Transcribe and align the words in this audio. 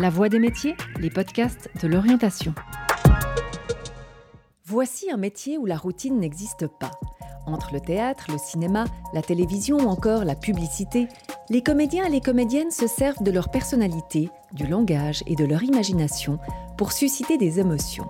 La 0.00 0.10
Voix 0.10 0.28
des 0.28 0.38
métiers, 0.38 0.76
les 1.00 1.10
podcasts 1.10 1.68
de 1.82 1.88
l'orientation. 1.88 2.54
Voici 4.64 5.10
un 5.10 5.16
métier 5.16 5.58
où 5.58 5.66
la 5.66 5.76
routine 5.76 6.20
n'existe 6.20 6.68
pas. 6.68 6.92
Entre 7.46 7.72
le 7.72 7.80
théâtre, 7.80 8.26
le 8.30 8.38
cinéma, 8.38 8.84
la 9.12 9.22
télévision 9.22 9.76
ou 9.78 9.88
encore 9.88 10.24
la 10.24 10.36
publicité, 10.36 11.08
les 11.50 11.64
comédiens 11.64 12.04
et 12.04 12.10
les 12.10 12.20
comédiennes 12.20 12.70
se 12.70 12.86
servent 12.86 13.24
de 13.24 13.32
leur 13.32 13.48
personnalité, 13.48 14.30
du 14.52 14.68
langage 14.68 15.24
et 15.26 15.34
de 15.34 15.44
leur 15.44 15.64
imagination 15.64 16.38
pour 16.76 16.92
susciter 16.92 17.36
des 17.36 17.58
émotions. 17.58 18.08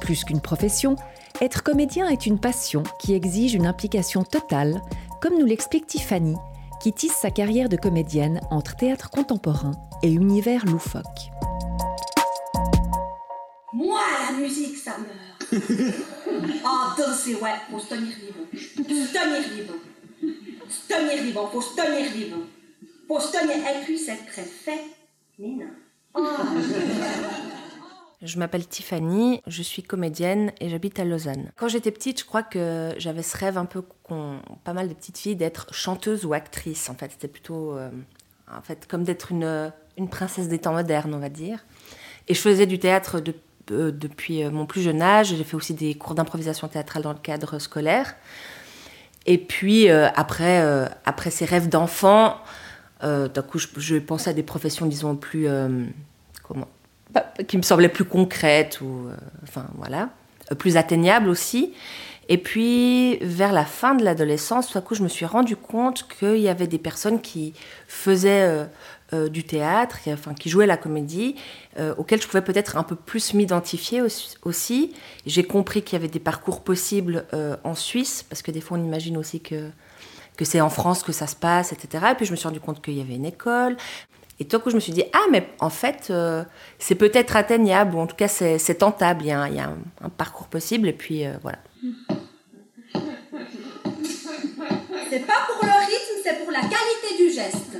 Plus 0.00 0.22
qu'une 0.22 0.40
profession, 0.40 0.94
être 1.40 1.64
comédien 1.64 2.06
est 2.06 2.24
une 2.24 2.38
passion 2.38 2.84
qui 3.00 3.14
exige 3.14 3.56
une 3.56 3.66
implication 3.66 4.22
totale, 4.22 4.80
comme 5.20 5.36
nous 5.40 5.46
l'explique 5.46 5.88
Tiffany, 5.88 6.36
qui 6.80 6.92
tisse 6.92 7.12
sa 7.12 7.30
carrière 7.30 7.68
de 7.68 7.76
comédienne 7.76 8.40
entre 8.50 8.74
théâtre 8.74 9.10
contemporain 9.10 9.72
et 10.02 10.10
univers 10.10 10.64
loufoque. 10.64 11.30
Moi, 13.72 14.00
la 14.30 14.38
musique, 14.38 14.76
ça 14.76 14.96
meurt. 14.98 15.64
Ah, 16.64 16.94
danser, 16.96 17.34
ouais, 17.34 17.54
faut 17.70 17.80
se 17.80 17.88
tenir 17.88 18.12
vivant. 18.16 18.46
Se 18.52 19.12
tenir 19.12 19.42
vivant. 19.52 19.74
Se 20.68 20.86
tenir 20.86 21.22
vivant, 21.22 21.48
faut 21.48 21.60
se 21.60 21.74
tenir 21.74 22.10
vivant. 22.12 22.44
Faut 23.08 23.20
se 23.20 23.32
tenir. 23.32 23.56
Et 23.56 23.84
puis, 23.84 23.98
c'est 23.98 24.24
très 24.26 24.42
fait, 24.42 24.84
Nina. 25.38 25.66
Je 28.22 28.38
m'appelle 28.38 28.66
Tiffany, 28.66 29.40
je 29.46 29.62
suis 29.62 29.82
comédienne 29.82 30.52
et 30.60 30.68
j'habite 30.68 30.98
à 30.98 31.04
Lausanne. 31.04 31.52
Quand 31.56 31.68
j'étais 31.68 31.90
petite, 31.90 32.20
je 32.20 32.26
crois 32.26 32.42
que 32.42 32.94
j'avais 32.98 33.22
ce 33.22 33.34
rêve 33.34 33.56
un 33.56 33.64
peu 33.64 33.82
qu'ont 34.02 34.40
pas 34.62 34.74
mal 34.74 34.90
de 34.90 34.94
petites 34.94 35.16
filles 35.16 35.36
d'être 35.36 35.72
chanteuse 35.72 36.26
ou 36.26 36.34
actrice. 36.34 36.90
En 36.90 36.94
fait, 36.94 37.12
c'était 37.12 37.28
plutôt 37.28 37.78
euh, 37.78 37.88
en 38.54 38.60
fait 38.60 38.86
comme 38.86 39.04
d'être 39.04 39.32
une, 39.32 39.72
une 39.96 40.10
princesse 40.10 40.48
des 40.48 40.58
temps 40.58 40.74
modernes, 40.74 41.14
on 41.14 41.18
va 41.18 41.30
dire. 41.30 41.64
Et 42.28 42.34
je 42.34 42.40
faisais 42.40 42.66
du 42.66 42.78
théâtre 42.78 43.22
euh, 43.70 43.90
depuis 43.90 44.44
euh, 44.44 44.50
mon 44.50 44.66
plus 44.66 44.82
jeune 44.82 45.00
âge. 45.00 45.28
J'ai 45.28 45.42
fait 45.42 45.56
aussi 45.56 45.72
des 45.72 45.94
cours 45.94 46.14
d'improvisation 46.14 46.68
théâtrale 46.68 47.02
dans 47.02 47.14
le 47.14 47.18
cadre 47.18 47.58
scolaire. 47.58 48.16
Et 49.24 49.38
puis 49.38 49.88
après, 49.90 50.88
après 51.04 51.30
ces 51.30 51.44
rêves 51.44 51.68
d'enfant, 51.68 52.38
d'un 53.02 53.28
coup, 53.46 53.58
je, 53.58 53.66
je, 53.76 53.96
pensais 53.96 54.30
à 54.30 54.32
des 54.32 54.42
professions, 54.42 54.86
disons, 54.86 55.14
plus 55.14 55.46
comment 56.42 56.66
qui 57.46 57.56
me 57.56 57.62
semblait 57.62 57.88
plus 57.88 58.04
concrète 58.04 58.80
ou 58.80 59.06
euh, 59.08 59.16
enfin 59.42 59.66
voilà, 59.74 60.10
euh, 60.50 60.54
plus 60.54 60.76
atteignable 60.76 61.28
aussi. 61.28 61.72
Et 62.28 62.38
puis 62.38 63.18
vers 63.22 63.52
la 63.52 63.64
fin 63.64 63.94
de 63.94 64.04
l'adolescence, 64.04 64.68
tout 64.68 64.78
à 64.78 64.80
coup, 64.80 64.94
je 64.94 65.02
me 65.02 65.08
suis 65.08 65.26
rendu 65.26 65.56
compte 65.56 66.06
qu'il 66.06 66.38
y 66.38 66.48
avait 66.48 66.68
des 66.68 66.78
personnes 66.78 67.20
qui 67.20 67.54
faisaient 67.88 68.68
euh, 69.12 69.28
du 69.28 69.42
théâtre, 69.42 70.00
qui, 70.00 70.12
enfin 70.12 70.34
qui 70.34 70.48
jouaient 70.48 70.68
la 70.68 70.76
comédie, 70.76 71.34
auxquelles 71.98 72.22
je 72.22 72.28
pouvais 72.28 72.44
peut-être 72.44 72.76
un 72.76 72.84
peu 72.84 72.94
plus 72.94 73.34
m'identifier 73.34 74.00
aussi. 74.44 74.92
J'ai 75.26 75.42
compris 75.42 75.82
qu'il 75.82 75.94
y 75.94 76.00
avait 76.00 76.06
des 76.06 76.20
parcours 76.20 76.60
possibles 76.60 77.24
en 77.64 77.74
Suisse, 77.74 78.24
parce 78.28 78.42
que 78.42 78.52
des 78.52 78.60
fois 78.60 78.78
on 78.78 78.84
imagine 78.84 79.16
aussi 79.16 79.40
que 79.40 79.70
que 80.36 80.44
c'est 80.46 80.60
en 80.60 80.70
France 80.70 81.02
que 81.02 81.12
ça 81.12 81.26
se 81.26 81.36
passe, 81.36 81.72
etc. 81.72 82.06
Et 82.12 82.14
puis 82.14 82.24
je 82.24 82.30
me 82.30 82.36
suis 82.36 82.46
rendu 82.46 82.60
compte 82.60 82.80
qu'il 82.80 82.94
y 82.94 83.00
avait 83.02 83.16
une 83.16 83.26
école. 83.26 83.76
Et 84.40 84.46
tout 84.46 84.56
à 84.56 84.58
coup, 84.58 84.70
je 84.70 84.74
me 84.74 84.80
suis 84.80 84.94
dit, 84.94 85.04
ah, 85.12 85.26
mais 85.30 85.46
en 85.58 85.68
fait, 85.68 86.08
euh, 86.08 86.42
c'est 86.78 86.94
peut-être 86.94 87.36
atteignable, 87.36 87.94
ou 87.94 87.98
en 87.98 88.06
tout 88.06 88.16
cas, 88.16 88.26
c'est 88.26 88.74
tentable, 88.78 89.22
il 89.24 89.28
y 89.28 89.32
a, 89.32 89.40
un, 89.42 89.48
il 89.48 89.56
y 89.56 89.60
a 89.60 89.70
un, 90.02 90.08
parcours 90.08 90.46
possible, 90.46 90.88
et 90.88 90.94
puis 90.94 91.26
euh, 91.26 91.34
voilà. 91.42 91.58
C'est 95.10 95.26
pas 95.26 95.46
pour 95.46 95.62
le 95.62 95.72
rythme, 95.86 96.20
c'est 96.24 96.42
pour 96.42 96.50
la 96.50 96.60
qualité 96.60 97.18
du 97.18 97.30
geste. 97.30 97.76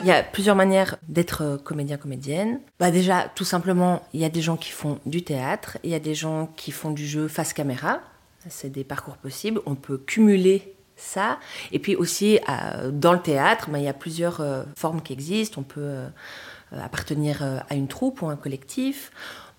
Il 0.00 0.06
y 0.06 0.10
a 0.10 0.22
plusieurs 0.22 0.56
manières 0.56 0.96
d'être 1.08 1.42
euh, 1.42 1.56
comédien, 1.56 1.96
comédienne. 1.96 2.60
Bah 2.78 2.90
déjà, 2.90 3.30
tout 3.34 3.44
simplement, 3.44 4.02
il 4.12 4.20
y 4.20 4.26
a 4.26 4.28
des 4.28 4.42
gens 4.42 4.58
qui 4.58 4.72
font 4.72 4.98
du 5.06 5.22
théâtre, 5.22 5.78
il 5.84 5.90
y 5.90 5.94
a 5.94 6.00
des 6.00 6.14
gens 6.14 6.52
qui 6.56 6.70
font 6.70 6.90
du 6.90 7.06
jeu 7.06 7.28
face 7.28 7.54
caméra, 7.54 8.02
c'est 8.48 8.70
des 8.70 8.84
parcours 8.84 9.16
possibles. 9.16 9.60
On 9.66 9.74
peut 9.74 9.98
cumuler 9.98 10.74
ça. 10.96 11.38
Et 11.72 11.78
puis 11.78 11.96
aussi, 11.96 12.38
euh, 12.48 12.90
dans 12.90 13.12
le 13.12 13.20
théâtre, 13.20 13.70
ben, 13.70 13.78
il 13.78 13.84
y 13.84 13.88
a 13.88 13.94
plusieurs 13.94 14.40
euh, 14.40 14.62
formes 14.76 15.02
qui 15.02 15.12
existent. 15.12 15.60
On 15.60 15.64
peut 15.64 15.80
euh, 15.80 16.08
appartenir 16.72 17.42
à 17.68 17.74
une 17.74 17.88
troupe 17.88 18.22
ou 18.22 18.28
un 18.28 18.36
collectif. 18.36 19.10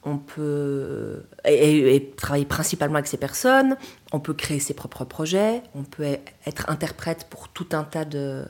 On 0.08 0.18
peut 0.18 1.24
et, 1.46 2.14
travailler 2.16 2.46
principalement 2.46 2.96
avec 2.96 3.08
ces 3.08 3.18
personnes. 3.18 3.76
On 4.12 4.20
peut 4.20 4.36
créer 4.36 4.60
ses 4.60 4.76
propres 4.76 5.04
projets. 5.04 5.64
On 5.74 5.82
peut 5.82 6.18
être 6.46 6.70
interprète 6.70 7.26
pour 7.30 7.50
tout 7.50 7.70
un 7.72 7.84
tas 7.84 8.06
de, 8.06 8.46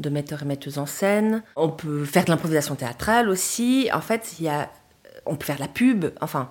de 0.00 0.10
metteurs 0.10 0.42
et 0.42 0.46
metteuses 0.46 0.78
en 0.78 0.86
scène. 0.86 1.44
On 1.54 1.68
peut 1.68 2.04
faire 2.04 2.24
de 2.24 2.30
l'improvisation 2.30 2.74
théâtrale 2.74 3.28
aussi. 3.28 3.88
En 3.92 4.00
fait, 4.00 4.34
il 4.40 4.46
y 4.46 4.48
a, 4.48 4.68
on 5.26 5.36
peut 5.36 5.44
faire 5.44 5.56
de 5.56 5.60
la 5.60 5.68
pub. 5.68 6.06
Enfin, 6.20 6.50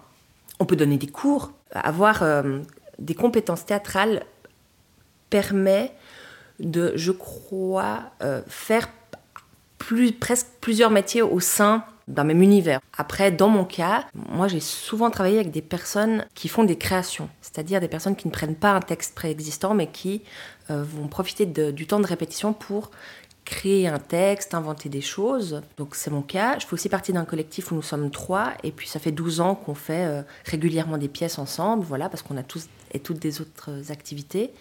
on 0.62 0.66
peut 0.66 0.78
donner 0.78 0.98
des 0.98 1.08
cours. 1.08 1.52
Avoir 1.74 2.24
des 3.00 3.16
compétences 3.16 3.66
théâtrales 3.66 4.24
permet 5.30 5.94
de, 6.60 6.94
je 6.96 7.12
crois, 7.12 8.12
euh, 8.22 8.42
faire 8.48 8.90
plus, 9.78 10.12
presque 10.14 10.48
plusieurs 10.62 10.92
métiers 10.92 11.22
au 11.22 11.40
sein 11.40 11.84
d'un 12.08 12.24
même 12.24 12.42
univers. 12.42 12.80
Après, 12.98 13.32
dans 13.32 13.50
mon 13.50 13.66
cas, 13.66 14.06
moi 14.14 14.48
j'ai 14.48 14.60
souvent 14.60 15.10
travaillé 15.10 15.40
avec 15.40 15.52
des 15.52 15.64
personnes 15.64 16.26
qui 16.36 16.48
font 16.48 16.64
des 16.64 16.78
créations, 16.78 17.30
c'est-à-dire 17.42 17.82
des 17.82 17.88
personnes 17.88 18.16
qui 18.16 18.28
ne 18.28 18.32
prennent 18.32 18.56
pas 18.56 18.72
un 18.72 18.80
texte 18.80 19.16
préexistant, 19.16 19.74
mais 19.74 19.88
qui 19.88 20.22
euh, 20.70 20.84
vont 20.84 21.08
profiter 21.08 21.46
du 21.46 21.88
temps 21.88 22.00
de 22.00 22.06
répétition 22.06 22.54
pour 22.54 22.92
créer 23.44 23.88
un 23.88 24.00
texte, 24.00 24.54
inventer 24.54 24.90
des 24.90 25.02
choses. 25.02 25.62
Donc 25.78 25.96
c'est 25.96 26.12
mon 26.12 26.22
cas. 26.22 26.58
Je 26.60 26.66
fais 26.66 26.74
aussi 26.74 26.90
partie 26.90 27.14
d'un 27.14 27.26
collectif 27.26 27.72
où 27.72 27.76
nous 27.76 27.84
sommes 27.84 28.10
trois 28.10 28.54
et 28.64 28.72
puis 28.72 28.88
ça 28.88 29.00
fait 29.00 29.12
12 29.12 29.40
ans 29.40 29.56
qu'on 29.56 29.76
fait 29.76 30.06
euh, 30.06 30.22
régulièrement 30.46 30.98
des 30.98 31.08
pièces 31.08 31.38
ensemble, 31.38 31.84
voilà, 31.84 32.10
parce 32.10 32.24
qu'on 32.24 32.38
a 32.38 32.44
tous 32.44 32.68
et 32.96 33.00
toutes 33.00 33.20
des 33.20 33.42
autres 33.42 33.92
activités. 33.92 34.52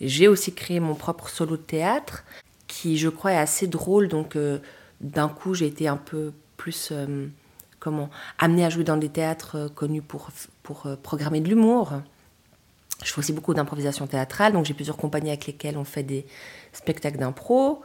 J'ai 0.00 0.28
aussi 0.28 0.54
créé 0.54 0.80
mon 0.80 0.94
propre 0.94 1.28
solo 1.28 1.56
de 1.56 1.62
théâtre 1.62 2.24
qui 2.66 2.98
je 2.98 3.08
crois 3.08 3.32
est 3.32 3.38
assez 3.38 3.66
drôle 3.66 4.08
donc 4.08 4.36
euh, 4.36 4.58
d'un 5.00 5.28
coup 5.28 5.54
j'ai 5.54 5.66
été 5.66 5.88
un 5.88 5.96
peu 5.96 6.32
plus 6.56 6.90
euh, 6.92 7.26
comment 7.80 8.10
amenée 8.38 8.64
à 8.64 8.70
jouer 8.70 8.84
dans 8.84 8.96
des 8.96 9.08
théâtres 9.08 9.70
connus 9.74 10.02
pour 10.02 10.28
pour 10.62 10.86
programmer 11.02 11.40
de 11.40 11.48
l'humour. 11.48 11.92
Je 13.02 13.12
fais 13.12 13.18
aussi 13.18 13.32
beaucoup 13.32 13.54
d'improvisation 13.54 14.06
théâtrale, 14.06 14.52
donc 14.52 14.66
j'ai 14.66 14.74
plusieurs 14.74 14.98
compagnies 14.98 15.30
avec 15.30 15.46
lesquelles 15.46 15.78
on 15.78 15.84
fait 15.84 16.02
des 16.02 16.26
spectacles 16.72 17.18
d'impro 17.18 17.82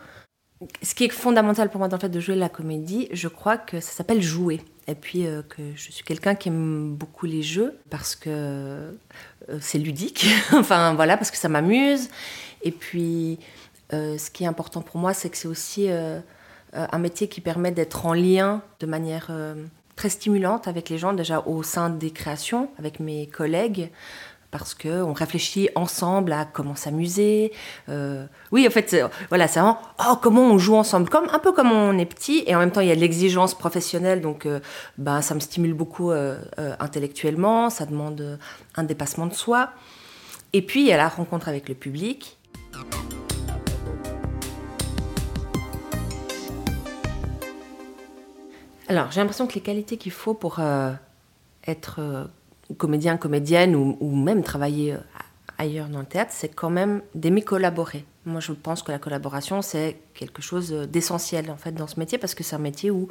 ce 0.81 0.95
qui 0.95 1.05
est 1.05 1.09
fondamental 1.09 1.69
pour 1.69 1.79
moi 1.79 1.87
dans 1.87 1.97
le 1.97 2.01
fait 2.01 2.09
de 2.09 2.19
jouer 2.19 2.35
la 2.35 2.49
comédie, 2.49 3.09
je 3.11 3.27
crois 3.27 3.57
que 3.57 3.79
ça 3.79 3.91
s'appelle 3.91 4.21
jouer. 4.21 4.61
Et 4.87 4.95
puis 4.95 5.25
euh, 5.25 5.41
que 5.41 5.61
je 5.75 5.91
suis 5.91 6.03
quelqu'un 6.03 6.35
qui 6.35 6.49
aime 6.49 6.93
beaucoup 6.95 7.25
les 7.25 7.41
jeux 7.41 7.77
parce 7.89 8.15
que 8.15 8.29
euh, 8.29 8.91
c'est 9.59 9.79
ludique, 9.79 10.27
enfin 10.53 10.93
voilà, 10.93 11.17
parce 11.17 11.31
que 11.31 11.37
ça 11.37 11.49
m'amuse. 11.49 12.09
Et 12.61 12.71
puis 12.71 13.39
euh, 13.93 14.17
ce 14.17 14.29
qui 14.29 14.43
est 14.43 14.47
important 14.47 14.81
pour 14.81 14.99
moi, 14.99 15.13
c'est 15.13 15.29
que 15.29 15.37
c'est 15.37 15.47
aussi 15.47 15.89
un 16.73 16.99
métier 16.99 17.27
qui 17.27 17.41
permet 17.41 17.71
d'être 17.71 18.05
en 18.05 18.13
lien 18.13 18.61
de 18.79 18.85
manière 18.85 19.31
très 19.95 20.09
stimulante 20.09 20.67
avec 20.67 20.89
les 20.89 20.97
gens, 20.97 21.13
déjà 21.13 21.41
au 21.45 21.63
sein 21.63 21.89
des 21.89 22.11
créations, 22.11 22.69
avec 22.77 22.99
mes 22.99 23.27
collègues 23.27 23.89
parce 24.57 24.73
qu'on 24.73 25.11
réfléchit 25.11 25.67
ensemble 25.75 26.31
à 26.31 26.45
comment 26.45 26.75
s'amuser. 26.75 27.51
Euh, 27.89 28.25
oui, 28.53 28.65
en 28.65 28.71
fait, 28.71 28.95
voilà, 29.27 29.49
c'est 29.49 29.59
vraiment, 29.59 29.79
oh, 29.99 30.15
comment 30.21 30.43
on 30.43 30.57
joue 30.57 30.75
ensemble, 30.75 31.09
comme, 31.09 31.27
un 31.33 31.39
peu 31.39 31.51
comme 31.51 31.73
on 31.73 31.97
est 31.97 32.05
petit, 32.05 32.45
et 32.47 32.55
en 32.55 32.59
même 32.59 32.71
temps, 32.71 32.79
il 32.79 32.87
y 32.87 32.91
a 32.91 32.95
l'exigence 32.95 33.53
professionnelle, 33.53 34.21
donc 34.21 34.45
euh, 34.45 34.61
ben, 34.97 35.21
ça 35.21 35.35
me 35.35 35.41
stimule 35.41 35.73
beaucoup 35.73 36.11
euh, 36.11 36.39
intellectuellement, 36.79 37.69
ça 37.69 37.85
demande 37.85 38.39
un 38.75 38.83
dépassement 38.83 39.25
de 39.25 39.33
soi. 39.33 39.71
Et 40.53 40.61
puis, 40.61 40.81
il 40.83 40.87
y 40.87 40.93
a 40.93 40.97
la 40.97 41.09
rencontre 41.09 41.49
avec 41.49 41.67
le 41.67 41.75
public. 41.75 42.37
Alors, 48.87 49.11
j'ai 49.11 49.19
l'impression 49.19 49.47
que 49.47 49.55
les 49.55 49.61
qualités 49.61 49.97
qu'il 49.97 50.13
faut 50.13 50.33
pour 50.33 50.61
être 51.67 52.29
comédien, 52.77 53.17
comédienne 53.17 53.75
ou, 53.75 54.15
même 54.15 54.43
travailler 54.43 54.93
euh, 54.93 54.97
ailleurs 55.57 55.87
dans 55.87 55.99
le 55.99 56.05
théâtre, 56.05 56.31
c'est 56.33 56.49
quand 56.49 56.69
même 56.69 57.01
d'aimer 57.13 57.41
collaborer. 57.41 58.05
Moi, 58.25 58.39
je 58.39 58.53
pense 58.53 58.81
que 58.81 58.91
la 58.91 58.97
collaboration, 58.97 59.61
c'est 59.61 59.97
quelque 60.15 60.41
chose 60.41 60.71
d'essentiel 60.71 61.51
en 61.51 61.57
fait 61.57 61.71
dans 61.73 61.87
ce 61.87 61.99
métier 61.99 62.17
parce 62.17 62.33
que 62.33 62.43
c'est 62.43 62.55
un 62.55 62.59
métier 62.59 62.89
où 62.89 63.07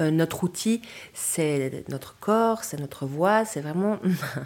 euh, 0.00 0.10
notre 0.10 0.44
outil, 0.44 0.82
c'est 1.14 1.84
notre 1.88 2.18
corps, 2.18 2.62
c'est 2.62 2.78
notre 2.78 3.06
voix, 3.06 3.44
c'est 3.44 3.60
vraiment 3.60 3.98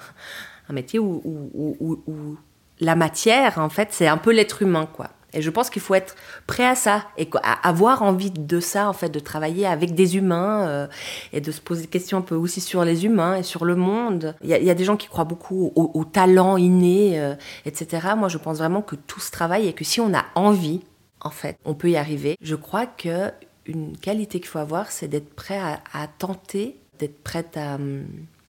un 0.69 0.73
métier 0.73 0.99
où, 0.99 1.21
où, 1.25 2.37
la 2.81 2.97
matière, 2.97 3.59
en 3.59 3.69
fait, 3.69 3.89
c'est 3.93 4.09
un 4.09 4.17
peu 4.17 4.33
l'être 4.33 4.63
humain, 4.63 4.89
quoi. 4.93 5.11
Et 5.35 5.43
je 5.43 5.51
pense 5.51 5.69
qu'il 5.69 5.83
faut 5.83 5.95
être 5.95 6.15
prêt 6.47 6.67
à 6.67 6.75
ça 6.75 7.05
et 7.19 7.29
avoir 7.63 8.03
envie 8.03 8.31
de 8.31 8.61
ça, 8.61 8.89
en 8.89 8.93
fait, 8.93 9.09
de 9.09 9.19
travailler 9.19 9.67
avec 9.67 9.95
des 9.95 10.17
humains 10.17 10.67
euh, 10.69 10.87
et 11.33 11.41
de 11.41 11.51
se 11.51 11.61
poser 11.61 11.83
des 11.83 11.89
questions 11.89 12.19
un 12.19 12.23
peu 12.23 12.37
aussi 12.37 12.61
sur 12.61 12.85
les 12.85 13.05
humains 13.05 13.37
et 13.37 13.43
sur 13.43 13.65
le 13.65 13.75
monde. 13.75 14.35
Il 14.43 14.49
y 14.49 14.71
a, 14.71 14.75
des 14.75 14.85
gens 14.85 14.97
qui 14.97 15.09
croient 15.09 15.25
beaucoup 15.25 15.73
au, 15.75 16.05
talent 16.05 16.57
inné, 16.57 17.21
euh, 17.21 17.35
etc. 17.67 18.09
Moi, 18.17 18.29
je 18.29 18.39
pense 18.39 18.59
vraiment 18.59 18.83
que 18.83 18.95
tout 18.95 19.21
se 19.21 19.31
travaille 19.31 19.69
et 19.69 19.73
que 19.73 19.85
si 19.85 20.01
on 20.01 20.15
a 20.15 20.25
envie, 20.35 20.83
en 21.21 21.31
fait, 21.31 21.59
on 21.65 21.75
peut 21.75 21.91
y 21.91 21.97
arriver. 21.97 22.37
Je 22.41 22.55
crois 22.55 22.87
que 22.87 23.33
une 23.67 23.97
qualité 23.97 24.41
qu'il 24.41 24.49
faut 24.49 24.59
avoir, 24.59 24.91
c'est 24.91 25.09
d'être 25.09 25.35
prêt 25.35 25.59
à, 25.59 26.07
tenter, 26.19 26.79
d'être 26.99 27.23
prête 27.23 27.57
à, 27.57 27.79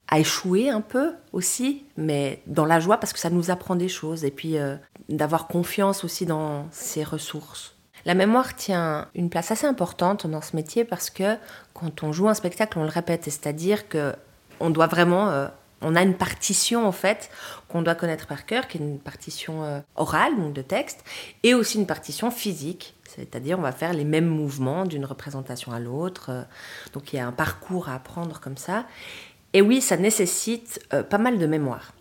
à, 0.07 0.19
échouer 0.19 0.69
un 0.69 0.81
peu 0.81 1.13
aussi, 1.31 1.85
mais 1.97 2.41
dans 2.47 2.65
la 2.65 2.79
joie 2.79 2.97
parce 2.97 3.13
que 3.13 3.19
ça 3.19 3.29
nous 3.29 3.49
apprend 3.49 3.75
des 3.75 3.87
choses 3.87 4.25
et 4.25 4.31
puis 4.31 4.57
euh, 4.57 4.75
d'avoir 5.09 5.47
confiance 5.47 6.03
aussi 6.03 6.25
dans 6.25 6.67
ses 6.71 7.03
ressources. 7.03 7.75
La 8.05 8.13
mémoire 8.13 8.55
tient 8.55 9.07
une 9.15 9.29
place 9.29 9.49
assez 9.49 9.65
importante 9.65 10.27
dans 10.27 10.41
ce 10.41 10.55
métier 10.55 10.85
parce 10.85 11.09
que 11.09 11.37
quand 11.73 12.03
on 12.03 12.13
joue 12.13 12.29
un 12.29 12.35
spectacle, 12.35 12.77
on 12.77 12.83
le 12.83 12.89
répète, 12.89 13.23
c'est-à-dire 13.23 13.89
que 13.89 14.13
on 14.59 14.69
doit 14.69 14.87
vraiment 14.87 15.29
euh, 15.29 15.47
on 15.81 15.95
a 15.95 16.03
une 16.03 16.13
partition 16.13 16.87
en 16.87 16.91
fait 16.91 17.29
qu'on 17.67 17.81
doit 17.81 17.95
connaître 17.95 18.27
par 18.27 18.45
cœur, 18.45 18.67
qui 18.67 18.77
est 18.77 18.81
une 18.81 18.99
partition 18.99 19.63
euh, 19.63 19.79
orale, 19.95 20.37
donc 20.37 20.53
de 20.53 20.61
texte, 20.61 21.03
et 21.41 21.55
aussi 21.55 21.79
une 21.79 21.87
partition 21.87 22.29
physique, 22.29 22.95
c'est-à-dire 23.07 23.57
on 23.57 23.63
va 23.63 23.71
faire 23.71 23.93
les 23.93 24.05
mêmes 24.05 24.27
mouvements 24.27 24.85
d'une 24.85 25.05
représentation 25.05 25.71
à 25.71 25.79
l'autre. 25.79 26.27
Euh, 26.29 26.43
donc 26.93 27.11
il 27.11 27.15
y 27.15 27.19
a 27.19 27.27
un 27.27 27.31
parcours 27.31 27.89
à 27.89 27.95
apprendre 27.95 28.39
comme 28.39 28.57
ça. 28.57 28.85
Et 29.53 29.61
oui, 29.61 29.81
ça 29.81 29.97
nécessite 29.97 30.85
pas 31.09 31.17
mal 31.17 31.39
de 31.39 31.47
mémoire. 31.47 31.93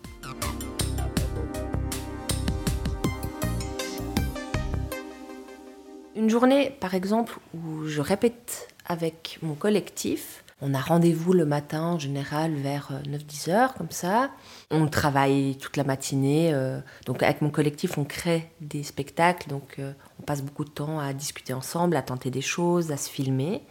Une 6.25 6.31
journée, 6.31 6.71
par 6.71 6.95
exemple, 6.95 7.37
où 7.53 7.85
je 7.85 8.01
répète 8.01 8.69
avec 8.87 9.37
mon 9.43 9.53
collectif, 9.53 10.43
on 10.59 10.73
a 10.73 10.79
rendez-vous 10.79 11.33
le 11.33 11.45
matin 11.45 11.83
en 11.83 11.99
général 11.99 12.55
vers 12.55 12.89
9-10 13.07 13.51
euh, 13.51 13.53
heures 13.53 13.73
comme 13.75 13.91
ça. 13.91 14.31
On 14.71 14.87
travaille 14.87 15.55
toute 15.61 15.77
la 15.77 15.83
matinée. 15.83 16.51
Euh, 16.51 16.79
donc 17.05 17.21
avec 17.21 17.43
mon 17.43 17.51
collectif, 17.51 17.99
on 17.99 18.05
crée 18.05 18.49
des 18.59 18.81
spectacles. 18.81 19.49
Donc 19.49 19.75
euh, 19.77 19.93
on 20.19 20.23
passe 20.23 20.41
beaucoup 20.41 20.65
de 20.65 20.71
temps 20.71 20.97
à 20.99 21.13
discuter 21.13 21.53
ensemble, 21.53 21.95
à 21.95 22.01
tenter 22.01 22.31
des 22.31 22.41
choses, 22.41 22.91
à 22.91 22.97
se 22.97 23.07
filmer. 23.07 23.61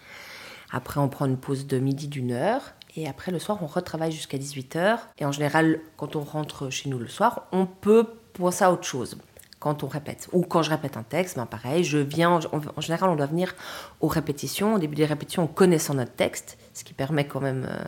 Après, 0.70 1.00
on 1.00 1.08
prend 1.08 1.26
une 1.26 1.38
pause 1.38 1.66
de 1.66 1.80
midi 1.80 2.06
d'une 2.06 2.30
heure. 2.30 2.74
Et 2.94 3.08
après, 3.08 3.32
le 3.32 3.40
soir, 3.40 3.58
on 3.62 3.66
retravaille 3.66 4.12
jusqu'à 4.12 4.38
18h. 4.38 5.00
Et 5.18 5.24
en 5.24 5.32
général, 5.32 5.80
quand 5.96 6.14
on 6.14 6.22
rentre 6.22 6.70
chez 6.70 6.88
nous 6.88 7.00
le 7.00 7.08
soir, 7.08 7.48
on 7.50 7.66
peut 7.66 8.06
penser 8.32 8.62
à 8.62 8.70
autre 8.70 8.84
chose 8.84 9.18
quand 9.64 9.82
on 9.82 9.86
répète. 9.86 10.28
Ou 10.32 10.42
quand 10.42 10.62
je 10.62 10.68
répète 10.68 10.98
un 10.98 11.02
texte, 11.02 11.36
ben 11.36 11.46
pareil, 11.46 11.84
je 11.84 11.96
viens, 11.96 12.38
en, 12.52 12.80
général, 12.82 13.08
on 13.08 13.16
doit 13.16 13.24
venir 13.24 13.54
aux 14.02 14.08
répétitions, 14.08 14.74
au 14.74 14.78
début 14.78 14.94
des 14.94 15.06
répétitions, 15.06 15.44
en 15.44 15.46
connaissant 15.46 15.94
notre 15.94 16.12
texte, 16.12 16.58
ce 16.74 16.84
qui 16.84 16.92
permet 16.92 17.26
quand 17.26 17.40
même 17.40 17.66
euh, 17.66 17.82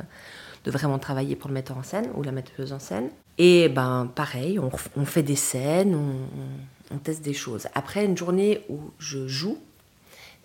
de 0.64 0.70
vraiment 0.70 0.98
travailler 0.98 1.36
pour 1.36 1.48
le 1.48 1.54
metteur 1.54 1.76
en 1.76 1.82
scène 1.82 2.08
ou 2.14 2.22
la 2.22 2.32
metteuse 2.32 2.72
en 2.72 2.78
scène. 2.78 3.10
Et 3.36 3.68
ben 3.68 4.10
pareil, 4.14 4.58
on, 4.58 5.04
fait 5.04 5.22
des 5.22 5.36
scènes, 5.36 5.94
on, 6.90 6.96
teste 6.96 7.22
des 7.22 7.34
choses. 7.34 7.68
Après, 7.74 8.06
une 8.06 8.16
journée 8.16 8.64
où 8.70 8.80
je 8.98 9.28
joue, 9.28 9.58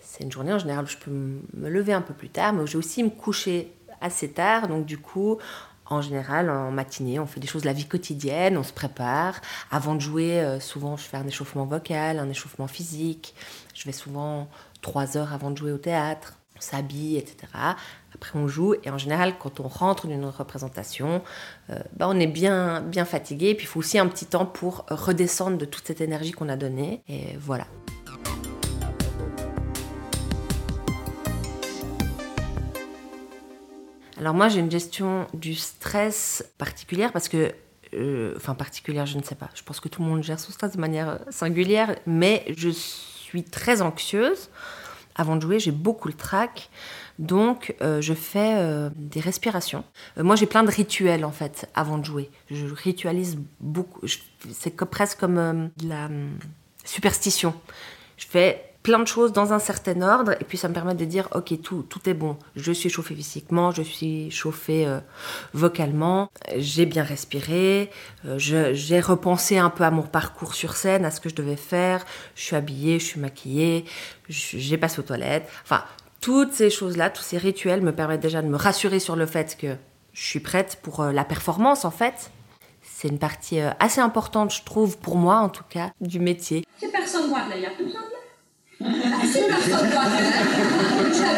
c'est 0.00 0.24
une 0.24 0.32
journée 0.32 0.52
en 0.52 0.58
général 0.58 0.84
où 0.84 0.88
je 0.88 0.98
peux 0.98 1.10
me 1.10 1.70
lever 1.70 1.94
un 1.94 2.02
peu 2.02 2.12
plus 2.12 2.28
tard, 2.28 2.52
mais 2.52 2.60
où 2.60 2.66
j'ai 2.66 2.76
aussi 2.76 3.02
me 3.02 3.08
coucher 3.08 3.72
assez 4.02 4.32
tard, 4.32 4.68
donc 4.68 4.84
du 4.84 4.98
coup, 4.98 5.38
en 5.86 6.00
général, 6.00 6.50
en 6.50 6.70
matinée, 6.70 7.18
on 7.18 7.26
fait 7.26 7.40
des 7.40 7.46
choses 7.46 7.62
de 7.62 7.66
la 7.66 7.72
vie 7.72 7.86
quotidienne, 7.86 8.56
on 8.56 8.62
se 8.62 8.72
prépare. 8.72 9.40
Avant 9.70 9.94
de 9.94 10.00
jouer, 10.00 10.40
euh, 10.40 10.60
souvent, 10.60 10.96
je 10.96 11.02
fais 11.02 11.16
un 11.16 11.26
échauffement 11.26 11.66
vocal, 11.66 12.18
un 12.18 12.28
échauffement 12.28 12.68
physique. 12.68 13.34
Je 13.74 13.84
vais 13.84 13.92
souvent 13.92 14.48
trois 14.80 15.16
heures 15.16 15.32
avant 15.32 15.50
de 15.50 15.56
jouer 15.58 15.72
au 15.72 15.78
théâtre. 15.78 16.34
On 16.56 16.60
s'habille, 16.60 17.16
etc. 17.16 17.36
Après, 18.14 18.38
on 18.38 18.46
joue. 18.46 18.74
Et 18.84 18.90
en 18.90 18.98
général, 18.98 19.36
quand 19.38 19.60
on 19.60 19.68
rentre 19.68 20.06
d'une 20.06 20.26
représentation, 20.26 21.22
euh, 21.70 21.78
bah, 21.96 22.06
on 22.08 22.18
est 22.20 22.26
bien, 22.26 22.80
bien 22.80 23.04
fatigué. 23.04 23.50
Et 23.50 23.54
puis, 23.54 23.64
il 23.64 23.68
faut 23.68 23.80
aussi 23.80 23.98
un 23.98 24.06
petit 24.06 24.26
temps 24.26 24.46
pour 24.46 24.86
redescendre 24.88 25.58
de 25.58 25.64
toute 25.64 25.86
cette 25.86 26.00
énergie 26.00 26.32
qu'on 26.32 26.48
a 26.48 26.56
donnée. 26.56 27.02
Et 27.08 27.36
voilà. 27.40 27.66
Alors 34.22 34.34
moi 34.34 34.48
j'ai 34.48 34.60
une 34.60 34.70
gestion 34.70 35.26
du 35.34 35.56
stress 35.56 36.48
particulière 36.56 37.10
parce 37.10 37.28
que, 37.28 37.52
euh, 37.92 38.34
enfin 38.36 38.54
particulière 38.54 39.04
je 39.04 39.18
ne 39.18 39.22
sais 39.24 39.34
pas, 39.34 39.50
je 39.52 39.64
pense 39.64 39.80
que 39.80 39.88
tout 39.88 40.00
le 40.00 40.08
monde 40.08 40.22
gère 40.22 40.38
son 40.38 40.52
stress 40.52 40.76
de 40.76 40.80
manière 40.80 41.08
euh, 41.08 41.18
singulière, 41.30 41.96
mais 42.06 42.44
je 42.56 42.68
suis 42.68 43.42
très 43.42 43.82
anxieuse. 43.82 44.48
Avant 45.16 45.34
de 45.34 45.42
jouer 45.42 45.58
j'ai 45.58 45.72
beaucoup 45.72 46.06
le 46.06 46.14
trac, 46.14 46.70
donc 47.18 47.74
euh, 47.82 48.00
je 48.00 48.14
fais 48.14 48.88
des 48.94 49.18
respirations. 49.18 49.82
moi 50.16 50.36
j'ai 50.36 50.46
plein 50.46 50.62
de 50.62 50.70
rituels 50.70 51.24
en 51.24 51.32
fait 51.32 51.68
avant 51.74 51.98
de 51.98 52.04
jouer. 52.04 52.30
Je 52.48 52.66
ritualise 52.66 53.40
beaucoup, 53.58 54.06
c'est 54.52 54.76
presque 54.86 55.18
comme 55.18 55.70
de 55.78 55.88
la 55.88 56.08
superstition. 56.84 57.54
Je 58.18 58.26
fais 58.28 58.71
plein 58.82 58.98
de 58.98 59.06
choses 59.06 59.32
dans 59.32 59.52
un 59.52 59.58
certain 59.58 60.02
ordre 60.02 60.32
et 60.40 60.44
puis 60.44 60.58
ça 60.58 60.68
me 60.68 60.74
permet 60.74 60.94
de 60.94 61.04
dire 61.04 61.28
ok 61.34 61.60
tout, 61.62 61.82
tout 61.88 62.08
est 62.08 62.14
bon 62.14 62.36
je 62.56 62.72
suis 62.72 62.90
chauffée 62.90 63.14
physiquement 63.14 63.70
je 63.70 63.82
suis 63.82 64.30
chauffée 64.30 64.86
euh, 64.86 64.98
vocalement 65.54 66.30
j'ai 66.56 66.86
bien 66.86 67.04
respiré 67.04 67.90
euh, 68.26 68.38
j'ai 68.38 69.00
repensé 69.00 69.58
un 69.58 69.70
peu 69.70 69.84
à 69.84 69.90
mon 69.90 70.02
parcours 70.02 70.54
sur 70.54 70.74
scène 70.74 71.04
à 71.04 71.10
ce 71.10 71.20
que 71.20 71.28
je 71.28 71.34
devais 71.34 71.56
faire 71.56 72.04
je 72.34 72.42
suis 72.42 72.56
habillée 72.56 72.98
je 72.98 73.04
suis 73.04 73.20
maquillée 73.20 73.84
j'ai 74.28 74.78
passé 74.78 74.98
aux 74.98 75.04
toilettes 75.04 75.48
enfin 75.62 75.84
toutes 76.20 76.52
ces 76.52 76.70
choses 76.70 76.96
là 76.96 77.08
tous 77.08 77.22
ces 77.22 77.38
rituels 77.38 77.82
me 77.82 77.92
permettent 77.92 78.20
déjà 78.20 78.42
de 78.42 78.48
me 78.48 78.56
rassurer 78.56 78.98
sur 78.98 79.14
le 79.16 79.26
fait 79.26 79.56
que 79.56 79.76
je 80.12 80.22
suis 80.22 80.40
prête 80.40 80.80
pour 80.82 81.00
euh, 81.00 81.12
la 81.12 81.24
performance 81.24 81.84
en 81.84 81.90
fait 81.90 82.30
c'est 82.84 83.08
une 83.08 83.18
partie 83.18 83.58
assez 83.80 84.00
importante, 84.00 84.54
je 84.54 84.62
trouve, 84.62 84.96
pour 84.96 85.16
moi 85.16 85.38
en 85.38 85.48
tout 85.48 85.64
cas, 85.68 85.90
du 86.00 86.20
métier. 86.20 86.64
personne 86.92 87.32
d'ailleurs. 87.48 87.72
Je 88.82 89.38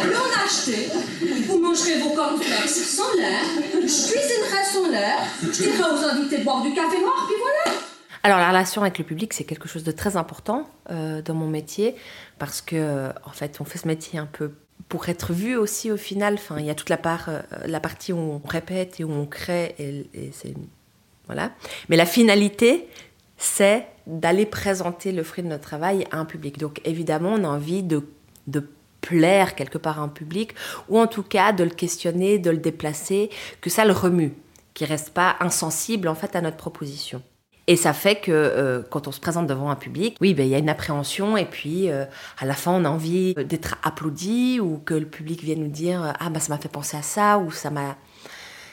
plus 0.02 0.16
en 0.16 0.44
acheter. 0.44 0.88
Vous 1.46 1.58
mangerez 1.60 2.00
vos 2.00 2.10
cornflakes 2.10 2.68
sans 2.68 3.14
l'heure. 3.16 3.44
Je 3.72 3.78
cuisinerai 3.80 4.64
sans 4.72 4.90
l'heure. 4.90 5.20
Je 5.42 5.48
dirai 5.48 5.78
aux 5.78 6.04
invités 6.04 6.38
de 6.38 6.44
boire 6.44 6.62
du 6.62 6.72
café 6.72 6.98
noir, 7.00 7.26
puis 7.28 7.36
voilà. 7.40 7.78
Alors 8.22 8.38
la 8.38 8.48
relation 8.48 8.80
avec 8.80 8.98
le 8.98 9.04
public, 9.04 9.34
c'est 9.34 9.44
quelque 9.44 9.68
chose 9.68 9.84
de 9.84 9.92
très 9.92 10.16
important 10.16 10.66
euh, 10.90 11.20
dans 11.20 11.34
mon 11.34 11.48
métier 11.48 11.94
parce 12.38 12.62
que 12.62 13.10
en 13.24 13.32
fait, 13.32 13.60
on 13.60 13.64
fait 13.64 13.78
ce 13.78 13.86
métier 13.86 14.18
un 14.18 14.26
peu 14.26 14.52
pour 14.88 15.08
être 15.10 15.34
vu 15.34 15.56
aussi 15.56 15.92
au 15.92 15.98
final. 15.98 16.34
Enfin, 16.34 16.56
il 16.58 16.64
y 16.64 16.70
a 16.70 16.74
toute 16.74 16.88
la 16.88 16.96
part, 16.96 17.28
euh, 17.28 17.42
la 17.66 17.80
partie 17.80 18.14
où 18.14 18.18
on 18.18 18.40
répète 18.48 19.00
et 19.00 19.04
où 19.04 19.12
on 19.12 19.26
crée 19.26 19.74
et, 19.78 20.06
et 20.14 20.30
c'est 20.32 20.54
voilà. 21.26 21.50
Mais 21.88 21.96
la 21.96 22.06
finalité, 22.06 22.88
c'est 23.36 23.86
d'aller 24.06 24.46
présenter 24.46 25.12
le 25.12 25.22
fruit 25.22 25.42
de 25.42 25.48
notre 25.48 25.62
travail 25.62 26.06
à 26.10 26.18
un 26.18 26.24
public. 26.24 26.58
Donc 26.58 26.80
évidemment, 26.84 27.34
on 27.34 27.44
a 27.44 27.48
envie 27.48 27.82
de, 27.82 28.02
plaire 29.00 29.54
quelque 29.54 29.76
part 29.76 30.00
à 30.00 30.02
un 30.02 30.08
public, 30.08 30.54
ou 30.88 30.98
en 30.98 31.06
tout 31.06 31.22
cas 31.22 31.52
de 31.52 31.62
le 31.62 31.68
questionner, 31.68 32.38
de 32.38 32.50
le 32.50 32.56
déplacer, 32.56 33.28
que 33.60 33.68
ça 33.68 33.84
le 33.84 33.92
remue, 33.92 34.32
qu'il 34.72 34.86
reste 34.86 35.10
pas 35.10 35.36
insensible 35.40 36.08
en 36.08 36.14
fait 36.14 36.34
à 36.34 36.40
notre 36.40 36.56
proposition. 36.56 37.20
Et 37.66 37.76
ça 37.76 37.92
fait 37.92 38.16
que 38.16 38.32
euh, 38.32 38.82
quand 38.90 39.06
on 39.06 39.12
se 39.12 39.20
présente 39.20 39.46
devant 39.46 39.68
un 39.68 39.76
public, 39.76 40.16
oui, 40.22 40.32
ben, 40.32 40.46
il 40.46 40.48
y 40.48 40.54
a 40.54 40.58
une 40.58 40.70
appréhension 40.70 41.36
et 41.36 41.44
puis 41.44 41.90
euh, 41.90 42.06
à 42.38 42.46
la 42.46 42.54
fin 42.54 42.72
on 42.72 42.86
a 42.86 42.88
envie 42.88 43.34
d'être 43.34 43.76
applaudi 43.82 44.58
ou 44.58 44.78
que 44.78 44.94
le 44.94 45.06
public 45.06 45.42
vienne 45.42 45.60
nous 45.60 45.68
dire 45.68 46.14
ah 46.18 46.30
bah 46.30 46.40
ça 46.40 46.54
m'a 46.54 46.58
fait 46.58 46.70
penser 46.70 46.96
à 46.96 47.02
ça 47.02 47.36
ou 47.36 47.50
ça 47.50 47.68
m'a 47.68 47.96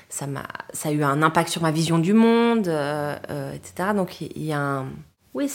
ça 0.08 0.28
m'a 0.28 0.44
ça 0.72 0.90
a 0.90 0.92
eu 0.94 1.04
un 1.04 1.22
impact 1.24 1.50
sur 1.50 1.62
ma 1.62 1.72
vision 1.72 2.00
du 2.00 2.14
monde, 2.14 2.70
euh, 2.70 3.54
etc. 3.54 3.90
Donc 3.96 4.22
il 4.22 4.44
y 4.44 4.54
a 4.54 4.60
un 4.60 4.88
oui, 5.34 5.50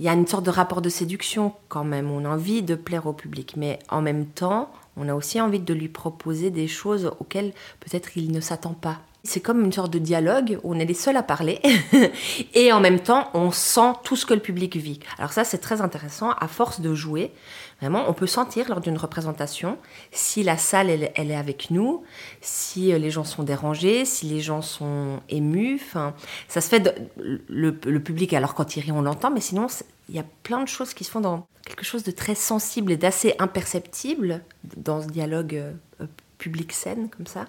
il 0.00 0.04
y 0.04 0.08
a 0.08 0.12
une 0.12 0.26
sorte 0.26 0.44
de 0.44 0.50
rapport 0.50 0.82
de 0.82 0.88
séduction 0.88 1.52
quand 1.68 1.84
même. 1.84 2.10
On 2.10 2.24
a 2.24 2.28
envie 2.28 2.62
de 2.62 2.74
plaire 2.74 3.06
au 3.06 3.12
public, 3.12 3.54
mais 3.56 3.78
en 3.88 4.02
même 4.02 4.26
temps, 4.26 4.72
on 4.96 5.08
a 5.08 5.14
aussi 5.14 5.40
envie 5.40 5.60
de 5.60 5.74
lui 5.74 5.88
proposer 5.88 6.50
des 6.50 6.66
choses 6.66 7.12
auxquelles 7.20 7.52
peut-être 7.80 8.16
il 8.16 8.32
ne 8.32 8.40
s'attend 8.40 8.74
pas. 8.74 8.98
C'est 9.22 9.40
comme 9.40 9.64
une 9.64 9.72
sorte 9.72 9.92
de 9.92 9.98
dialogue 9.98 10.58
où 10.64 10.74
on 10.74 10.78
est 10.78 10.84
les 10.84 10.94
seuls 10.94 11.16
à 11.16 11.22
parler 11.22 11.60
et 12.54 12.72
en 12.72 12.80
même 12.80 13.00
temps 13.00 13.30
on 13.32 13.50
sent 13.52 13.92
tout 14.02 14.16
ce 14.16 14.26
que 14.26 14.34
le 14.34 14.40
public 14.40 14.76
vit. 14.76 15.00
Alors 15.16 15.32
ça 15.32 15.44
c'est 15.44 15.58
très 15.58 15.80
intéressant, 15.80 16.32
à 16.32 16.46
force 16.46 16.82
de 16.82 16.94
jouer, 16.94 17.32
on 17.92 18.12
peut 18.12 18.26
sentir 18.26 18.68
lors 18.68 18.80
d'une 18.80 18.96
représentation 18.96 19.78
si 20.12 20.42
la 20.42 20.56
salle 20.56 20.90
elle, 20.90 21.30
est 21.30 21.36
avec 21.36 21.70
nous, 21.70 22.02
si 22.40 22.92
euh, 22.92 22.98
les 22.98 23.10
gens 23.10 23.24
sont 23.24 23.42
dérangés, 23.42 24.04
si 24.04 24.26
les 24.26 24.40
gens 24.40 24.62
sont 24.62 25.20
émus. 25.28 25.80
Enfin, 25.82 26.14
ça 26.48 26.60
se 26.60 26.68
fait 26.68 27.10
le, 27.16 27.72
public 27.72 28.32
alors 28.32 28.54
quand 28.54 28.76
il 28.76 28.80
rit 28.80 28.92
on 28.92 29.02
l'entend, 29.02 29.30
mais 29.30 29.40
sinon 29.40 29.66
il 30.08 30.14
y 30.14 30.18
a 30.18 30.24
plein 30.42 30.62
de 30.62 30.68
choses 30.68 30.94
qui 30.94 31.04
se 31.04 31.10
font 31.10 31.20
dans 31.20 31.46
quelque 31.64 31.84
chose 31.84 32.02
de 32.02 32.10
très 32.10 32.34
sensible 32.34 32.92
et 32.92 32.96
d'assez 32.96 33.34
imperceptible 33.38 34.42
dans 34.76 35.02
ce 35.02 35.08
dialogue 35.08 35.54
euh, 35.54 36.06
public-scène 36.38 37.08
comme 37.08 37.26
ça. 37.26 37.46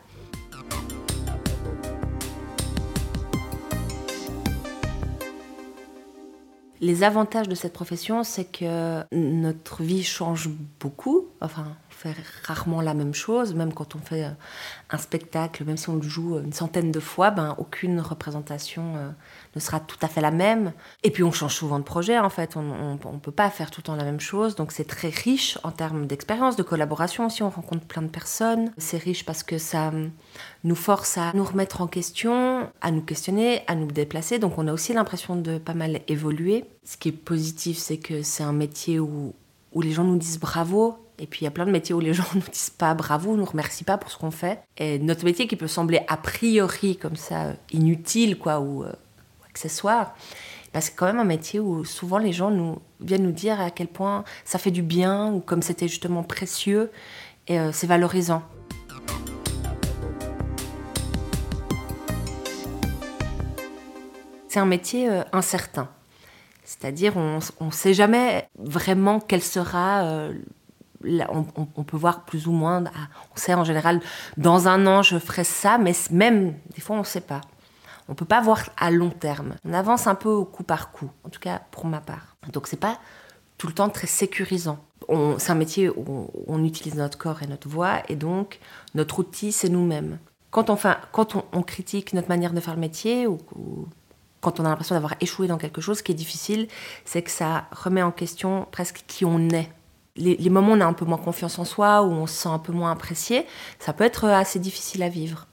Les 6.86 7.02
avantages 7.02 7.50
de 7.50 7.56
cette 7.56 7.74
profession, 7.74 8.24
c'est 8.24 8.46
que 8.46 9.04
notre 9.12 9.82
vie 9.82 10.04
change 10.04 10.50
beaucoup. 10.80 11.25
Enfin, 11.46 11.66
on 11.90 11.94
fait 11.94 12.16
rarement 12.44 12.82
la 12.82 12.94
même 12.94 13.14
chose, 13.14 13.54
même 13.54 13.74
quand 13.74 13.96
on 13.96 14.00
fait 14.00 14.26
euh, 14.26 14.30
un 14.90 14.98
spectacle, 14.98 15.64
même 15.64 15.78
si 15.78 15.90
on 15.90 15.96
le 15.96 16.02
joue 16.02 16.40
une 16.40 16.54
centaine 16.54 16.92
de 16.92 17.00
fois, 17.00 17.32
ben, 17.32 17.56
aucune 17.58 18.00
représentation 18.00 18.96
euh, 18.98 19.10
ne 19.56 19.60
sera 19.60 19.80
tout 19.80 19.98
à 20.02 20.08
fait 20.08 20.22
la 20.22 20.32
même. 20.32 20.74
Et 21.04 21.12
puis 21.12 21.24
on 21.24 21.32
change 21.32 21.56
souvent 21.56 21.80
de 21.80 21.84
projet 21.84 22.20
en 22.20 22.30
fait, 22.30 22.56
on 22.58 22.94
ne 22.94 23.20
peut 23.20 23.32
pas 23.32 23.50
faire 23.50 23.72
tout 23.72 23.82
le 23.82 23.86
temps 23.86 23.96
la 23.96 24.04
même 24.04 24.20
chose, 24.20 24.56
donc 24.56 24.72
c'est 24.72 24.88
très 24.88 25.10
riche 25.10 25.58
en 25.64 25.72
termes 25.72 26.08
d'expérience, 26.08 26.56
de 26.56 26.64
collaboration 26.64 27.28
aussi, 27.28 27.44
on 27.44 27.50
rencontre 27.50 27.86
plein 27.86 28.02
de 28.02 28.08
personnes. 28.08 28.72
C'est 28.78 28.98
riche 28.98 29.26
parce 29.26 29.44
que 29.44 29.58
ça 29.58 29.92
nous 30.64 30.76
force 30.76 31.18
à 31.18 31.32
nous 31.34 31.44
remettre 31.46 31.82
en 31.82 31.88
question, 31.88 32.70
à 32.82 32.92
nous 32.92 33.02
questionner, 33.02 33.62
à 33.68 33.76
nous 33.76 33.88
déplacer, 33.92 34.40
donc 34.40 34.58
on 34.58 34.68
a 34.68 34.74
aussi 34.74 34.94
l'impression 34.94 35.36
de 35.36 35.58
pas 35.58 35.74
mal 35.74 36.02
évoluer. 36.08 36.66
Ce 36.84 36.98
qui 36.98 37.10
est 37.10 37.12
positif, 37.12 37.78
c'est 37.78 37.98
que 37.98 38.22
c'est 38.22 38.44
un 38.44 38.54
métier 38.54 39.00
où, 39.00 39.34
où 39.74 39.82
les 39.82 39.92
gens 39.92 40.04
nous 40.04 40.18
disent 40.18 40.40
bravo, 40.40 41.05
et 41.20 41.28
puis 41.28 41.42
il 41.42 41.44
y 41.46 41.48
a 41.48 41.52
plein 41.52 41.66
de 41.66 41.72
métiers 41.72 41.96
où 41.96 42.00
les 42.00 42.14
gens 42.16 42.26
ne 42.34 42.40
nous 42.40 42.48
disent 42.52 42.70
pas 42.70 42.94
bravo, 42.94 43.36
nous 43.36 43.46
remercient 43.46 43.86
pas 43.86 43.98
pour 43.98 44.12
ce 44.12 44.18
qu'on 44.18 44.32
fait. 44.32 44.60
Et 44.78 45.00
notre 45.00 45.26
métier 45.26 45.48
qui 45.48 45.56
peut 45.56 45.68
sembler 45.68 46.02
a 46.08 46.18
priori 46.18 46.98
comme 46.98 47.16
ça 47.16 47.54
inutile 47.72 48.38
quoi 48.38 48.60
ou 48.60 48.84
euh, 48.84 48.92
accessoire, 49.50 50.16
bah, 50.74 50.82
c'est 50.82 50.94
quand 50.94 51.06
même 51.06 51.20
un 51.20 51.26
métier 51.26 51.60
où 51.60 51.86
souvent 51.86 52.18
les 52.18 52.34
gens 52.34 52.52
viennent 53.00 53.24
nous 53.24 53.32
dire 53.32 53.62
à 53.62 53.72
quel 53.72 53.88
point 53.88 54.26
ça 54.44 54.60
fait 54.60 54.72
du 54.72 54.82
bien 54.82 55.32
ou 55.32 55.40
comme 55.40 55.62
c'était 55.62 55.88
justement 55.88 56.24
précieux 56.24 56.92
et 57.48 57.60
euh, 57.60 57.72
c'est 57.72 57.88
valorisant. 57.88 58.44
C'est 64.50 64.60
un 64.60 64.66
métier 64.66 65.10
euh, 65.10 65.24
incertain. 65.32 65.90
C'est-à-dire, 66.64 67.16
on 67.16 67.40
ne 67.62 67.72
sait 67.72 67.94
jamais 67.94 68.50
vraiment 68.58 69.20
quel 69.20 69.42
sera. 69.42 70.04
Euh, 70.04 70.34
on, 71.30 71.84
peut 71.84 71.98
voir 71.98 72.26
plus 72.26 72.48
ou 72.48 72.52
moins. 72.52 72.84
Ah, 72.88 73.08
on 73.34 73.38
sait 73.38 73.54
en 73.54 73.64
général, 73.64 74.02
dans 74.38 74.68
un 74.68 74.86
an, 74.88 75.02
je 75.02 75.18
ferai 75.18 75.44
ça, 75.44 75.78
mais 75.78 75.94
même, 76.12 76.54
des 76.74 76.82
fois, 76.82 76.96
on 76.96 77.00
ne 77.00 77.06
sait 77.06 77.22
pas. 77.22 77.42
On 78.08 78.12
ne 78.12 78.16
peut 78.16 78.26
pas 78.26 78.42
voir 78.42 78.70
à 78.78 78.92
long 78.92 79.10
terme. 79.10 79.56
On 79.66 79.74
avance 79.74 80.08
un 80.08 80.16
peu 80.16 80.30
au 80.30 80.46
coup 80.46 80.64
par 80.64 80.92
coup, 80.92 81.10
en 81.24 81.30
tout 81.30 81.40
cas 81.40 81.62
pour 81.72 81.86
ma 81.86 82.02
part. 82.02 82.36
Donc 82.52 82.68
c'est 82.68 82.80
pas 82.80 83.00
tout 83.58 83.68
le 83.68 83.74
temps 83.74 83.90
très 83.90 84.08
sécurisant. 84.08 84.80
C'est 85.38 85.52
un 85.52 85.56
métier 85.56 85.90
où 85.90 86.32
on, 86.48 86.64
utilise 86.64 86.96
notre 86.96 87.18
corps 87.18 87.44
et 87.44 87.48
notre 87.48 87.70
voix, 87.70 88.02
et 88.10 88.16
donc 88.16 88.60
notre 88.96 89.20
outil, 89.20 89.52
c'est 89.52 89.70
nous-mêmes. 89.70 90.18
Quand, 90.50 90.70
on, 90.70 90.78
quand 91.12 91.36
on, 91.54 91.62
critique 91.62 92.14
notre 92.14 92.30
manière 92.30 92.54
de 92.54 92.60
faire 92.60 92.74
le 92.74 92.80
métier, 92.80 93.28
ou, 93.28 93.38
quand 94.42 94.60
on 94.60 94.66
a 94.66 94.70
l'impression 94.70 94.96
d'avoir 94.96 95.16
échoué 95.22 95.48
dans 95.48 95.58
quelque 95.58 95.82
chose, 95.82 96.02
qui 96.02 96.12
est 96.12 96.16
difficile, 96.16 96.68
c'est 97.04 97.22
que 97.22 97.30
ça 97.30 97.66
remet 97.72 98.02
en 98.02 98.12
question 98.12 98.68
presque 98.72 99.04
qui 99.06 99.26
on 99.26 99.50
est. 99.50 99.70
Les, 100.18 100.50
moments 100.50 100.72
où 100.72 100.76
on 100.78 100.80
a 100.80 100.86
un 100.86 100.94
peu 100.94 101.04
moins 101.04 101.18
confiance 101.18 101.60
en 101.60 101.66
soi, 101.66 102.02
où 102.02 102.10
on 102.10 102.26
se 102.26 102.36
sent 102.36 102.48
un 102.48 102.58
peu 102.58 102.72
moins 102.72 102.90
apprécié, 102.90 103.46
ça 103.80 103.92
peut 103.92 104.06
être 104.06 104.24
assez 104.24 104.60
difficile 104.60 105.04
à 105.04 105.10
vivre. 105.10 105.46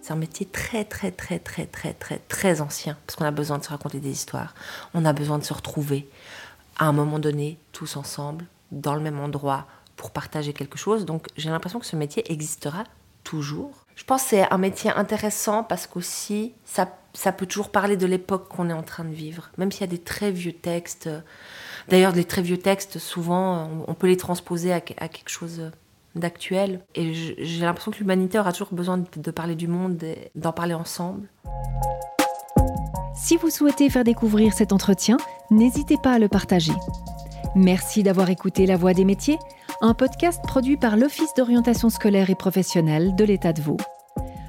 C'est 0.00 0.12
un 0.12 0.16
métier 0.16 0.46
très, 0.46 0.84
très, 0.84 1.10
très, 1.10 1.40
très, 1.40 1.66
très, 1.66 1.92
très, 1.92 2.18
très 2.28 2.60
ancien, 2.60 2.96
parce 3.04 3.16
qu'on 3.16 3.24
a 3.24 3.32
besoin 3.32 3.58
de 3.58 3.64
se 3.64 3.70
raconter 3.70 3.98
des 3.98 4.10
histoires. 4.10 4.54
On 4.94 5.04
a 5.04 5.12
besoin 5.12 5.38
de 5.38 5.44
se 5.44 5.52
retrouver 5.52 6.08
à 6.76 6.86
un 6.86 6.92
moment 6.92 7.18
donné, 7.18 7.58
tous 7.72 7.96
ensemble, 7.96 8.46
dans 8.70 8.94
le 8.94 9.00
même 9.00 9.18
endroit, 9.18 9.66
pour 9.96 10.12
partager 10.12 10.52
quelque 10.52 10.78
chose. 10.78 11.04
Donc 11.04 11.26
j'ai 11.36 11.50
l'impression 11.50 11.80
que 11.80 11.86
ce 11.86 11.96
métier 11.96 12.30
existera 12.30 12.84
toujours. 13.24 13.72
Je 13.96 14.04
pense 14.04 14.22
que 14.22 14.28
c'est 14.28 14.52
un 14.52 14.58
métier 14.58 14.92
intéressant 14.92 15.64
parce 15.64 15.88
qu'aussi, 15.88 16.52
ça, 16.64 16.88
ça 17.14 17.32
peut 17.32 17.46
toujours 17.46 17.70
parler 17.70 17.96
de 17.96 18.06
l'époque 18.06 18.48
qu'on 18.48 18.68
est 18.68 18.74
en 18.74 18.82
train 18.82 19.04
de 19.04 19.14
vivre. 19.14 19.50
Même 19.56 19.72
s'il 19.72 19.82
y 19.82 19.84
a 19.84 19.88
des 19.88 19.98
très 19.98 20.30
vieux 20.30 20.52
textes. 20.52 21.08
D'ailleurs, 21.88 22.12
les 22.12 22.24
très 22.24 22.42
vieux 22.42 22.58
textes, 22.58 22.98
souvent, 22.98 23.70
on 23.86 23.94
peut 23.94 24.08
les 24.08 24.16
transposer 24.16 24.72
à, 24.72 24.80
quelque 24.80 25.28
chose 25.28 25.70
d'actuel. 26.16 26.80
Et 26.94 27.14
j'ai 27.14 27.64
l'impression 27.64 27.92
que 27.92 27.98
l'humanité 27.98 28.38
aura 28.38 28.52
toujours 28.52 28.72
besoin 28.72 28.98
de 29.16 29.30
parler 29.30 29.54
du 29.54 29.68
monde 29.68 30.02
et 30.02 30.30
d'en 30.34 30.52
parler 30.52 30.74
ensemble. 30.74 31.28
Si 33.16 33.36
vous 33.36 33.50
souhaitez 33.50 33.88
faire 33.90 34.04
découvrir 34.04 34.52
cet 34.52 34.72
entretien, 34.72 35.16
n'hésitez 35.50 35.96
pas 36.02 36.14
à 36.14 36.18
le 36.18 36.28
partager. 36.28 36.72
Merci 37.54 38.02
d'avoir 38.02 38.28
écouté 38.30 38.66
La 38.66 38.76
Voix 38.76 38.92
des 38.92 39.04
métiers, 39.04 39.38
un 39.80 39.94
podcast 39.94 40.42
produit 40.42 40.76
par 40.76 40.96
l'Office 40.96 41.32
d'orientation 41.36 41.90
scolaire 41.90 42.30
et 42.30 42.34
professionnelle 42.34 43.14
de 43.14 43.24
l'État 43.24 43.52
de 43.52 43.62
Vaud. 43.62 43.76